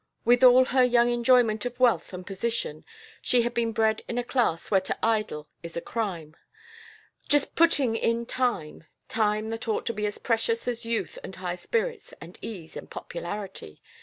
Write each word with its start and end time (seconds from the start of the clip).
With, 0.25 0.43
all 0.43 0.65
her 0.65 0.83
young 0.83 1.11
enjoyment 1.11 1.63
of 1.63 1.79
wealth 1.79 2.11
and 2.11 2.25
position, 2.25 2.85
she 3.21 3.43
had 3.43 3.53
been 3.53 3.71
bred 3.71 4.01
in 4.07 4.17
a 4.17 4.23
class 4.23 4.71
where 4.71 4.81
to 4.81 4.97
idle 5.05 5.47
is 5.61 5.77
a 5.77 5.79
crime. 5.79 6.35
"Just 7.29 7.55
putting 7.55 7.95
in 7.95 8.25
time 8.25 8.85
time 9.09 9.49
that 9.49 9.67
ought 9.67 9.85
to 9.85 9.93
be 9.93 10.07
as 10.07 10.17
precious 10.17 10.67
as 10.67 10.85
youth 10.87 11.19
and 11.23 11.35
high 11.35 11.53
spirits 11.53 12.15
and 12.19 12.39
ease 12.41 12.75
and 12.75 12.89
popularity! 12.89 13.79